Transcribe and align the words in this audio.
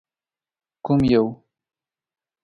_کوم 0.85 0.99
يو؟ 1.11 1.23